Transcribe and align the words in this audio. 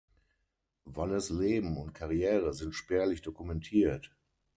Valles 0.85 1.29
Leben 1.29 1.77
und 1.77 1.93
Karriere 1.93 2.53
sind 2.55 2.73
spärlich 2.73 3.21
dokumentiert. 3.21 4.11